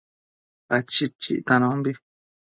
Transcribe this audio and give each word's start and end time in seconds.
Pachid 0.67 1.11
chictanombi 1.21 1.91